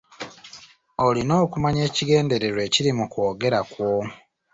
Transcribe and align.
Olina 1.05 1.33
okumanya 1.45 1.81
ekigendererwa 1.89 2.61
ekiri 2.67 2.91
mu 2.97 3.05
kwogera 3.11 3.59
kwo. 3.71 3.91